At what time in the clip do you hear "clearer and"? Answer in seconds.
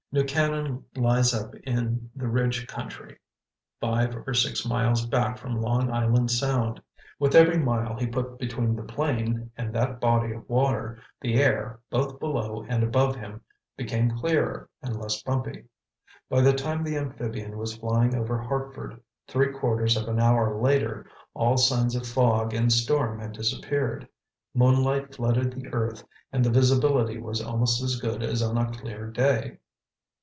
14.17-14.99